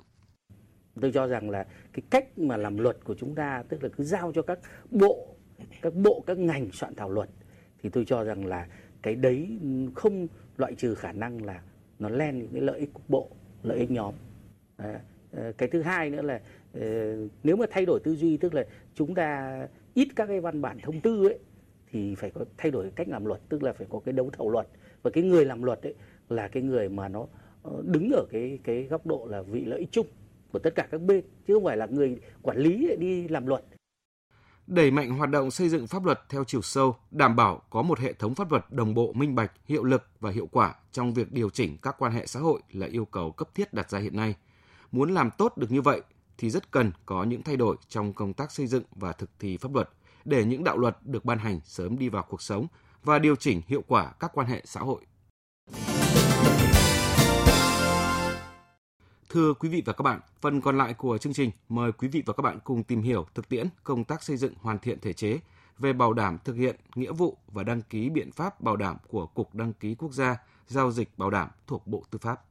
Tôi 1.02 1.12
cho 1.14 1.28
rằng 1.28 1.50
là 1.50 1.66
cái 1.94 2.04
cách 2.10 2.40
mà 2.40 2.58
làm 2.58 2.78
luật 2.78 2.98
của 3.04 3.16
chúng 3.20 3.36
ta 3.36 3.64
tức 3.70 3.84
là 3.84 3.90
cứ 3.98 4.04
giao 4.04 4.32
cho 4.36 4.42
các 4.42 4.60
bộ, 4.92 5.36
các 5.82 5.94
bộ, 5.94 6.24
các 6.28 6.38
ngành 6.38 6.72
soạn 6.72 6.96
thảo 6.96 7.10
luật 7.10 7.30
thì 7.84 7.90
tôi 7.90 8.06
cho 8.08 8.24
rằng 8.24 8.46
là 8.46 8.68
cái 9.04 9.16
đấy 9.16 9.60
không 9.96 10.28
loại 10.58 10.76
trừ 10.76 10.96
khả 10.96 11.12
năng 11.12 11.46
là 11.46 11.62
nó 12.00 12.10
len 12.10 12.40
những 12.40 12.52
cái 12.54 12.62
lợi 12.62 12.80
ích 12.80 12.94
cục 12.94 13.10
bộ 13.10 13.30
lợi 13.64 13.78
ích 13.78 13.92
nhóm. 13.92 14.14
À, 14.78 15.02
cái 15.58 15.70
thứ 15.70 15.82
hai 15.82 16.10
nữa 16.10 16.22
là 16.22 16.42
ờ, 16.74 17.16
nếu 17.44 17.56
mà 17.56 17.66
thay 17.72 17.86
đổi 17.86 18.00
tư 18.04 18.16
duy 18.16 18.38
tức 18.38 18.54
là 18.54 18.66
chúng 18.94 19.16
ta 19.16 19.68
ít 19.94 20.08
các 20.16 20.26
cái 20.26 20.40
văn 20.40 20.62
bản 20.62 20.78
thông 20.82 21.02
tư 21.02 21.28
ấy 21.28 21.40
thì 21.92 22.16
phải 22.16 22.32
có 22.32 22.46
thay 22.58 22.72
đổi 22.72 22.92
cách 22.96 23.08
làm 23.08 23.26
luật 23.26 23.42
tức 23.50 23.64
là 23.64 23.74
phải 23.74 23.88
có 23.90 24.00
cái 24.00 24.14
đấu 24.14 24.30
thầu 24.34 24.50
luật. 24.50 24.68
Và 25.04 25.12
cái 25.12 25.24
người 25.24 25.46
làm 25.46 25.64
luật 25.64 25.82
ấy 25.82 25.96
là 26.30 26.48
cái 26.48 26.64
người 26.64 26.90
mà 26.90 27.08
nó 27.08 27.28
ờ, 27.64 27.84
đứng 27.86 28.10
ở 28.12 28.26
cái 28.32 28.60
cái 28.64 28.84
góc 28.84 29.06
độ 29.06 29.28
là 29.30 29.42
vị 29.42 29.66
lợi 29.66 29.80
ích 29.80 29.92
chung 29.92 30.08
của 30.52 30.60
tất 30.60 30.76
cả 30.76 30.88
các 30.92 31.02
bên 31.02 31.24
chứ 31.48 31.54
không 31.54 31.64
phải 31.64 31.78
là 31.78 31.86
người 31.86 32.18
quản 32.42 32.58
lý 32.58 32.96
đi 33.00 33.28
làm 33.28 33.48
luật 33.48 33.64
đẩy 34.68 34.92
mạnh 34.92 35.10
hoạt 35.10 35.30
động 35.30 35.52
xây 35.52 35.70
dựng 35.70 35.88
pháp 35.88 36.06
luật 36.06 36.22
theo 36.30 36.44
chiều 36.44 36.62
sâu, 36.62 36.96
đảm 37.12 37.36
bảo 37.36 37.62
có 37.70 37.82
một 37.82 38.00
hệ 38.00 38.14
thống 38.14 38.36
pháp 38.36 38.52
luật 38.52 38.66
đồng 38.70 38.94
bộ, 38.94 39.14
minh 39.14 39.36
bạch, 39.36 39.52
hiệu 39.66 39.84
lực 39.84 40.08
và 40.20 40.32
hiệu 40.32 40.48
quả 40.52 40.76
trong 40.92 41.14
việc 41.14 41.32
điều 41.32 41.50
chỉnh 41.50 41.78
các 41.82 41.96
quan 42.00 42.12
hệ 42.12 42.28
xã 42.28 42.40
hội 42.40 42.62
là 42.72 42.88
yêu 42.88 43.06
cầu 43.06 43.32
cấp 43.32 43.56
thiết 43.56 43.74
đặt 43.74 43.90
ra 43.90 44.00
hiện 44.00 44.16
nay. 44.16 44.36
Muốn 44.92 45.14
làm 45.14 45.30
tốt 45.38 45.58
được 45.58 45.72
như 45.72 45.82
vậy 45.82 46.02
thì 46.38 46.50
rất 46.50 46.72
cần 46.72 46.92
có 47.06 47.24
những 47.24 47.44
thay 47.44 47.58
đổi 47.58 47.76
trong 47.90 48.14
công 48.14 48.34
tác 48.34 48.52
xây 48.52 48.68
dựng 48.68 48.84
và 48.96 49.12
thực 49.12 49.30
thi 49.40 49.58
pháp 49.58 49.74
luật 49.74 49.90
để 50.26 50.46
những 50.46 50.64
đạo 50.64 50.78
luật 50.78 50.98
được 51.04 51.26
ban 51.26 51.38
hành 51.38 51.60
sớm 51.64 51.98
đi 51.98 52.10
vào 52.10 52.24
cuộc 52.30 52.42
sống 52.42 52.68
và 53.04 53.20
điều 53.20 53.36
chỉnh 53.36 53.62
hiệu 53.68 53.84
quả 53.88 54.12
các 54.20 54.32
quan 54.34 54.48
hệ 54.48 54.62
xã 54.66 54.80
hội. 54.80 55.02
Thưa 59.34 59.54
quý 59.54 59.70
vị 59.70 59.84
và 59.86 59.94
các 59.94 60.02
bạn, 60.02 60.20
phần 60.42 60.62
còn 60.62 60.78
lại 60.78 60.94
của 60.94 61.18
chương 61.18 61.34
trình 61.34 61.52
mời 61.70 61.92
quý 61.92 62.08
vị 62.08 62.24
và 62.26 62.34
các 62.34 62.42
bạn 62.42 62.60
cùng 62.64 62.84
tìm 62.84 63.02
hiểu 63.02 63.26
thực 63.36 63.50
tiễn 63.50 63.68
công 63.84 64.04
tác 64.04 64.24
xây 64.24 64.38
dựng 64.38 64.54
hoàn 64.62 64.80
thiện 64.80 65.00
thể 65.00 65.14
chế 65.14 65.40
về 65.80 65.94
bảo 65.94 66.14
đảm 66.14 66.38
thực 66.46 66.54
hiện 66.54 66.76
nghĩa 66.96 67.12
vụ 67.12 67.38
và 67.48 67.64
đăng 67.64 67.82
ký 67.82 68.10
biện 68.10 68.32
pháp 68.32 68.62
bảo 68.62 68.76
đảm 68.76 68.98
của 69.08 69.26
Cục 69.26 69.56
Đăng 69.56 69.74
ký 69.74 69.96
Quốc 69.96 70.14
gia 70.14 70.38
giao 70.68 70.92
dịch 70.92 71.18
bảo 71.18 71.30
đảm 71.30 71.50
thuộc 71.68 71.88
Bộ 71.88 72.04
Tư 72.12 72.20
pháp. 72.22 72.42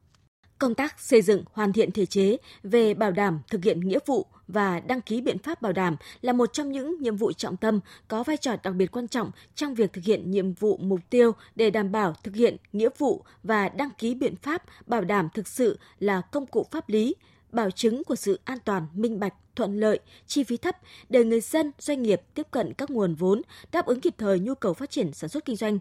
Công 0.63 0.75
tác 0.75 1.01
xây 1.01 1.23
dựng 1.23 1.45
hoàn 1.53 1.73
thiện 1.73 1.91
thể 1.91 2.07
chế 2.07 2.37
về 2.63 2.95
bảo 2.95 3.11
đảm 3.11 3.41
thực 3.49 3.65
hiện 3.65 3.81
nghĩa 3.81 3.99
vụ 4.07 4.27
và 4.49 4.81
đăng 4.81 5.01
ký 5.01 5.21
biện 5.21 5.39
pháp 5.39 5.63
bảo 5.63 5.73
đảm 5.73 5.97
là 6.21 6.33
một 6.33 6.53
trong 6.53 6.73
những 6.73 7.03
nhiệm 7.03 7.17
vụ 7.17 7.33
trọng 7.33 7.57
tâm 7.57 7.81
có 8.09 8.23
vai 8.23 8.37
trò 8.37 8.57
đặc 8.63 8.75
biệt 8.75 8.87
quan 8.87 9.09
trọng 9.09 9.31
trong 9.55 9.75
việc 9.75 9.93
thực 9.93 10.05
hiện 10.05 10.31
nhiệm 10.31 10.53
vụ 10.53 10.77
mục 10.77 11.01
tiêu 11.11 11.33
để 11.55 11.71
đảm 11.71 11.93
bảo 11.93 12.15
thực 12.25 12.35
hiện 12.35 12.57
nghĩa 12.73 12.89
vụ 12.99 13.25
và 13.43 13.69
đăng 13.69 13.91
ký 13.99 14.15
biện 14.15 14.37
pháp 14.37 14.63
bảo 14.87 15.05
đảm 15.05 15.29
thực 15.35 15.49
sự 15.49 15.79
là 15.99 16.21
công 16.21 16.47
cụ 16.47 16.67
pháp 16.71 16.89
lý, 16.89 17.15
bảo 17.53 17.71
chứng 17.71 18.05
của 18.05 18.17
sự 18.17 18.41
an 18.45 18.59
toàn, 18.65 18.87
minh 18.95 19.21
bạch, 19.21 19.35
thuận 19.57 19.81
lợi, 19.81 20.01
chi 20.27 20.45
phí 20.45 20.57
thấp 20.57 20.77
để 21.09 21.25
người 21.25 21.41
dân, 21.41 21.73
doanh 21.79 22.03
nghiệp 22.03 22.23
tiếp 22.35 22.47
cận 22.51 22.73
các 22.75 22.91
nguồn 22.91 23.15
vốn, 23.15 23.43
đáp 23.73 23.87
ứng 23.87 24.01
kịp 24.01 24.15
thời 24.19 24.39
nhu 24.39 24.55
cầu 24.55 24.75
phát 24.75 24.91
triển 24.91 25.13
sản 25.13 25.31
xuất 25.31 25.45
kinh 25.45 25.57
doanh. 25.57 25.79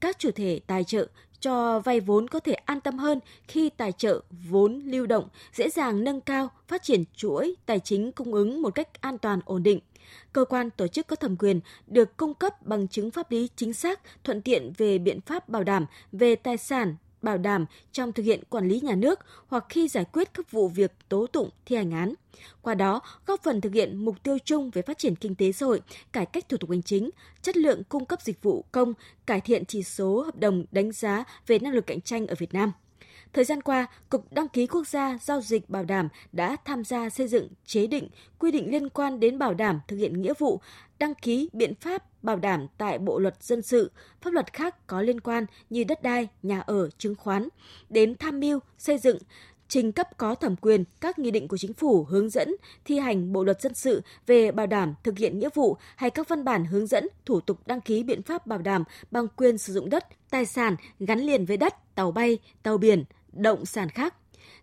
Các 0.00 0.18
chủ 0.18 0.30
thể 0.30 0.60
tài 0.66 0.84
trợ 0.84 1.06
cho 1.40 1.80
vay 1.80 2.00
vốn 2.00 2.28
có 2.28 2.40
thể 2.40 2.52
an 2.52 2.80
tâm 2.80 2.98
hơn 2.98 3.20
khi 3.48 3.70
tài 3.70 3.92
trợ 3.92 4.20
vốn 4.48 4.82
lưu 4.84 5.06
động, 5.06 5.28
dễ 5.52 5.70
dàng 5.70 6.04
nâng 6.04 6.20
cao, 6.20 6.48
phát 6.68 6.82
triển 6.82 7.04
chuỗi 7.16 7.56
tài 7.66 7.80
chính 7.80 8.12
cung 8.12 8.34
ứng 8.34 8.62
một 8.62 8.74
cách 8.74 9.00
an 9.00 9.18
toàn 9.18 9.40
ổn 9.44 9.62
định. 9.62 9.80
Cơ 10.32 10.44
quan 10.44 10.70
tổ 10.70 10.86
chức 10.86 11.06
có 11.06 11.16
thẩm 11.16 11.36
quyền 11.36 11.60
được 11.86 12.16
cung 12.16 12.34
cấp 12.34 12.66
bằng 12.66 12.88
chứng 12.88 13.10
pháp 13.10 13.30
lý 13.30 13.48
chính 13.56 13.72
xác, 13.72 14.00
thuận 14.24 14.42
tiện 14.42 14.72
về 14.76 14.98
biện 14.98 15.20
pháp 15.20 15.48
bảo 15.48 15.64
đảm 15.64 15.86
về 16.12 16.36
tài 16.36 16.56
sản, 16.56 16.96
bảo 17.26 17.38
đảm 17.38 17.66
trong 17.92 18.12
thực 18.12 18.22
hiện 18.22 18.40
quản 18.48 18.68
lý 18.68 18.80
nhà 18.80 18.94
nước 18.94 19.20
hoặc 19.46 19.64
khi 19.68 19.88
giải 19.88 20.04
quyết 20.12 20.34
các 20.34 20.50
vụ 20.50 20.68
việc 20.68 20.92
tố 21.08 21.26
tụng 21.26 21.50
thi 21.66 21.76
hành 21.76 21.90
án. 21.90 22.14
Qua 22.62 22.74
đó, 22.74 23.00
góp 23.26 23.42
phần 23.42 23.60
thực 23.60 23.74
hiện 23.74 24.04
mục 24.04 24.22
tiêu 24.22 24.38
chung 24.44 24.70
về 24.70 24.82
phát 24.82 24.98
triển 24.98 25.16
kinh 25.16 25.34
tế 25.34 25.52
xã 25.52 25.66
hội, 25.66 25.80
cải 26.12 26.26
cách 26.26 26.48
thủ 26.48 26.56
tục 26.56 26.70
hành 26.70 26.82
chính, 26.82 27.10
chất 27.42 27.56
lượng 27.56 27.82
cung 27.88 28.04
cấp 28.04 28.22
dịch 28.22 28.42
vụ 28.42 28.64
công, 28.72 28.94
cải 29.26 29.40
thiện 29.40 29.64
chỉ 29.64 29.82
số 29.82 30.22
hợp 30.22 30.36
đồng 30.36 30.64
đánh 30.70 30.92
giá 30.92 31.24
về 31.46 31.58
năng 31.58 31.72
lực 31.72 31.86
cạnh 31.86 32.00
tranh 32.00 32.26
ở 32.26 32.34
Việt 32.38 32.54
Nam. 32.54 32.72
Thời 33.36 33.44
gian 33.44 33.62
qua, 33.62 33.86
Cục 34.08 34.32
Đăng 34.32 34.48
ký 34.48 34.66
Quốc 34.66 34.88
gia 34.88 35.18
Giao 35.22 35.40
dịch 35.40 35.70
Bảo 35.70 35.84
đảm 35.84 36.08
đã 36.32 36.56
tham 36.64 36.84
gia 36.84 37.10
xây 37.10 37.28
dựng 37.28 37.48
chế 37.66 37.86
định 37.86 38.08
quy 38.38 38.50
định 38.50 38.70
liên 38.70 38.88
quan 38.88 39.20
đến 39.20 39.38
bảo 39.38 39.54
đảm 39.54 39.80
thực 39.88 39.96
hiện 39.96 40.22
nghĩa 40.22 40.32
vụ 40.38 40.60
đăng 40.98 41.14
ký 41.14 41.48
biện 41.52 41.74
pháp 41.74 42.22
bảo 42.24 42.36
đảm 42.36 42.66
tại 42.78 42.98
Bộ 42.98 43.18
luật 43.18 43.42
dân 43.42 43.62
sự, 43.62 43.90
pháp 44.22 44.32
luật 44.32 44.52
khác 44.52 44.86
có 44.86 45.02
liên 45.02 45.20
quan 45.20 45.46
như 45.70 45.84
đất 45.84 46.02
đai, 46.02 46.28
nhà 46.42 46.60
ở, 46.60 46.90
chứng 46.98 47.14
khoán, 47.14 47.48
đến 47.88 48.14
tham 48.18 48.40
mưu 48.40 48.58
xây 48.78 48.98
dựng 48.98 49.18
trình 49.68 49.92
cấp 49.92 50.18
có 50.18 50.34
thẩm 50.34 50.56
quyền 50.56 50.84
các 51.00 51.18
nghị 51.18 51.30
định 51.30 51.48
của 51.48 51.56
chính 51.56 51.72
phủ 51.72 52.04
hướng 52.04 52.30
dẫn 52.30 52.54
thi 52.84 52.98
hành 52.98 53.32
bộ 53.32 53.44
luật 53.44 53.60
dân 53.60 53.74
sự 53.74 54.02
về 54.26 54.52
bảo 54.52 54.66
đảm 54.66 54.94
thực 55.02 55.18
hiện 55.18 55.38
nghĩa 55.38 55.48
vụ 55.54 55.76
hay 55.96 56.10
các 56.10 56.28
văn 56.28 56.44
bản 56.44 56.64
hướng 56.64 56.86
dẫn 56.86 57.08
thủ 57.24 57.40
tục 57.40 57.66
đăng 57.66 57.80
ký 57.80 58.02
biện 58.02 58.22
pháp 58.22 58.46
bảo 58.46 58.58
đảm 58.58 58.84
bằng 59.10 59.28
quyền 59.28 59.58
sử 59.58 59.72
dụng 59.72 59.90
đất, 59.90 60.04
tài 60.30 60.46
sản 60.46 60.76
gắn 61.00 61.20
liền 61.20 61.44
với 61.44 61.56
đất, 61.56 61.94
tàu 61.94 62.12
bay, 62.12 62.38
tàu 62.62 62.78
biển, 62.78 63.04
động 63.36 63.66
sản 63.66 63.88
khác. 63.88 64.14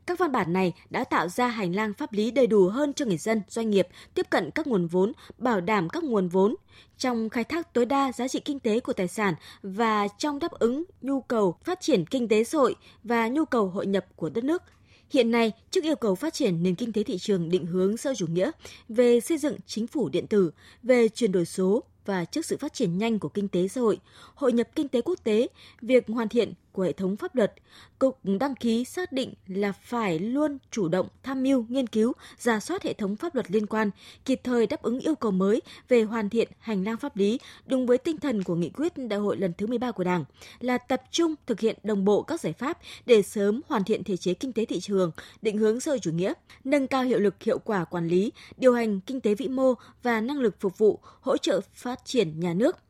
Các 0.06 0.20
văn 0.20 0.32
bản 0.32 0.54
này 0.54 0.74
đã 0.90 1.04
tạo 1.04 1.28
ra 1.30 1.48
hành 1.48 1.76
lang 1.76 1.94
pháp 1.94 2.14
lý 2.14 2.32
đầy 2.32 2.48
đủ 2.48 2.68
hơn 2.68 2.94
cho 2.94 3.06
người 3.06 3.18
dân, 3.18 3.42
doanh 3.48 3.70
nghiệp 3.70 3.88
tiếp 4.14 4.30
cận 4.30 4.52
các 4.52 4.68
nguồn 4.68 4.88
vốn, 4.88 5.12
bảo 5.38 5.62
đảm 5.62 5.90
các 5.90 6.04
nguồn 6.04 6.28
vốn 6.28 6.56
trong 6.98 7.30
khai 7.30 7.44
thác 7.44 7.74
tối 7.74 7.86
đa 7.86 8.12
giá 8.12 8.28
trị 8.28 8.40
kinh 8.40 8.60
tế 8.60 8.80
của 8.80 8.94
tài 8.94 9.08
sản 9.08 9.34
và 9.64 10.08
trong 10.08 10.40
đáp 10.40 10.52
ứng 10.52 10.84
nhu 11.02 11.22
cầu 11.22 11.56
phát 11.64 11.82
triển 11.82 12.06
kinh 12.06 12.28
tế 12.28 12.44
xã 12.44 12.58
hội 12.58 12.76
và 13.04 13.28
nhu 13.28 13.46
cầu 13.46 13.68
hội 13.68 13.86
nhập 13.86 14.06
của 14.16 14.30
đất 14.30 14.44
nước. 14.44 14.64
Hiện 15.10 15.32
nay, 15.32 15.52
trước 15.72 15.84
yêu 15.84 15.96
cầu 15.96 16.16
phát 16.16 16.34
triển 16.34 16.64
nền 16.64 16.76
kinh 16.76 16.94
tế 16.94 17.04
thị 17.04 17.18
trường 17.18 17.50
định 17.50 17.66
hướng 17.66 17.98
xã 17.98 18.14
chủ 18.14 18.28
nghĩa, 18.28 18.52
về 18.90 19.20
xây 19.20 19.38
dựng 19.38 19.58
chính 19.66 19.88
phủ 19.88 20.10
điện 20.10 20.28
tử, 20.28 20.52
về 20.84 21.08
chuyển 21.08 21.32
đổi 21.32 21.46
số 21.46 21.84
và 22.06 22.26
trước 22.26 22.46
sự 22.46 22.58
phát 22.58 22.74
triển 22.74 22.98
nhanh 22.98 23.20
của 23.20 23.30
kinh 23.30 23.48
tế 23.48 23.68
xã 23.68 23.82
hội, 23.82 24.00
hội 24.36 24.54
nhập 24.54 24.68
kinh 24.76 24.88
tế 24.88 25.02
quốc 25.02 25.20
tế, 25.24 25.48
việc 25.82 26.08
hoàn 26.08 26.30
thiện 26.30 26.54
của 26.74 26.84
hệ 26.84 26.94
thống 26.94 27.18
pháp 27.18 27.36
luật, 27.36 27.54
Cục 28.00 28.20
đăng 28.40 28.56
ký 28.56 28.86
xác 28.86 29.12
định 29.12 29.34
là 29.48 29.72
phải 29.72 30.20
luôn 30.20 30.58
chủ 30.72 30.88
động 30.88 31.08
tham 31.24 31.44
mưu, 31.44 31.66
nghiên 31.70 31.88
cứu, 31.88 32.14
giả 32.38 32.60
soát 32.60 32.84
hệ 32.84 32.94
thống 32.94 33.16
pháp 33.16 33.36
luật 33.36 33.52
liên 33.52 33.66
quan, 33.66 33.92
kịp 34.26 34.42
thời 34.44 34.68
đáp 34.68 34.82
ứng 34.82 35.00
yêu 35.00 35.16
cầu 35.16 35.32
mới 35.32 35.62
về 35.90 36.04
hoàn 36.04 36.30
thiện 36.30 36.48
hành 36.60 36.84
lang 36.84 36.98
pháp 36.98 37.18
lý 37.18 37.40
đúng 37.66 37.86
với 37.86 37.98
tinh 37.98 38.18
thần 38.18 38.44
của 38.44 38.56
nghị 38.56 38.70
quyết 38.70 38.94
đại 38.98 39.20
hội 39.20 39.38
lần 39.38 39.54
thứ 39.58 39.68
13 39.68 39.92
của 39.92 40.04
Đảng 40.04 40.26
là 40.60 40.78
tập 40.78 41.02
trung 41.12 41.36
thực 41.46 41.60
hiện 41.60 41.78
đồng 41.84 42.06
bộ 42.06 42.22
các 42.22 42.42
giải 42.42 42.54
pháp 42.54 42.78
để 43.06 43.22
sớm 43.22 43.62
hoàn 43.68 43.84
thiện 43.84 44.04
thể 44.04 44.18
chế 44.18 44.34
kinh 44.34 44.54
tế 44.54 44.66
thị 44.66 44.80
trường, 44.80 45.12
định 45.42 45.58
hướng 45.58 45.80
xã 45.80 45.92
hội 45.92 46.00
chủ 46.00 46.12
nghĩa, 46.12 46.34
nâng 46.64 46.88
cao 46.88 47.04
hiệu 47.04 47.20
lực 47.20 47.44
hiệu 47.44 47.60
quả 47.60 47.86
quản 47.86 48.08
lý, 48.08 48.32
điều 48.58 48.74
hành 48.74 49.00
kinh 49.00 49.22
tế 49.22 49.36
vĩ 49.36 49.48
mô 49.48 49.74
và 50.04 50.22
năng 50.22 50.40
lực 50.40 50.56
phục 50.60 50.78
vụ, 50.78 51.00
hỗ 51.22 51.38
trợ 51.38 51.62
phát 51.74 52.06
triển 52.06 52.40
nhà 52.40 52.54
nước 52.54 52.83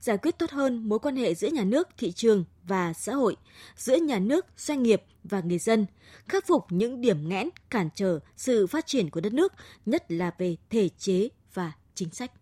giải 0.00 0.18
quyết 0.18 0.38
tốt 0.38 0.50
hơn 0.50 0.88
mối 0.88 0.98
quan 0.98 1.16
hệ 1.16 1.34
giữa 1.34 1.48
nhà 1.48 1.64
nước, 1.64 1.88
thị 1.98 2.12
trường 2.12 2.44
và 2.64 2.92
xã 2.92 3.14
hội, 3.14 3.36
giữa 3.76 3.96
nhà 3.96 4.18
nước, 4.18 4.46
doanh 4.56 4.82
nghiệp 4.82 5.02
và 5.24 5.40
người 5.40 5.58
dân, 5.58 5.86
khắc 6.28 6.46
phục 6.46 6.66
những 6.70 7.00
điểm 7.00 7.28
nghẽn 7.28 7.48
cản 7.70 7.88
trở 7.94 8.18
sự 8.36 8.66
phát 8.66 8.86
triển 8.86 9.10
của 9.10 9.20
đất 9.20 9.32
nước, 9.32 9.52
nhất 9.86 10.04
là 10.08 10.30
về 10.38 10.56
thể 10.70 10.88
chế 10.88 11.28
và 11.54 11.72
chính 11.94 12.10
sách. 12.10 12.32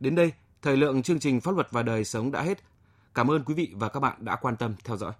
Đến 0.00 0.14
đây, 0.14 0.32
thời 0.62 0.76
lượng 0.76 1.02
chương 1.02 1.20
trình 1.20 1.40
Pháp 1.40 1.54
luật 1.54 1.66
và 1.70 1.82
đời 1.82 2.04
sống 2.04 2.32
đã 2.32 2.42
hết. 2.42 2.58
Cảm 3.14 3.30
ơn 3.30 3.44
quý 3.44 3.54
vị 3.54 3.72
và 3.74 3.88
các 3.88 4.00
bạn 4.00 4.16
đã 4.24 4.36
quan 4.36 4.56
tâm 4.56 4.74
theo 4.84 4.96
dõi. 4.96 5.12